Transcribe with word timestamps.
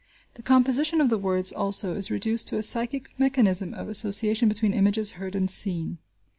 The 0.33 0.41
composition 0.41 0.99
of 0.99 1.09
the 1.11 1.17
words, 1.19 1.51
also, 1.53 1.93
is 1.95 2.09
reduced 2.09 2.47
to 2.47 2.57
a 2.57 2.63
psychic 2.63 3.09
mechanism 3.19 3.75
of 3.75 3.87
association 3.87 4.49
between 4.49 4.73
images 4.73 5.11
heard 5.11 5.35
and 5.35 5.47
seen. 5.47 5.99